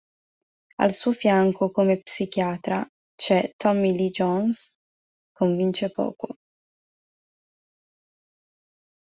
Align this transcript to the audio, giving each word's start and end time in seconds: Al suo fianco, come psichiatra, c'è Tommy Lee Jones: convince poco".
Al 0.77 0.93
suo 0.93 1.13
fianco, 1.13 1.69
come 1.69 2.01
psichiatra, 2.01 2.83
c'è 3.13 3.53
Tommy 3.55 3.95
Lee 3.95 4.09
Jones: 4.09 4.79
convince 5.31 5.91
poco". 5.91 6.37